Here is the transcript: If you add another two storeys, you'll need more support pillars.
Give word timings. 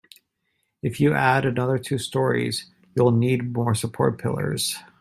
If 0.81 0.99
you 0.99 1.13
add 1.13 1.45
another 1.45 1.77
two 1.77 1.99
storeys, 1.99 2.65
you'll 2.95 3.11
need 3.11 3.53
more 3.53 3.75
support 3.75 4.17
pillars. 4.19 4.77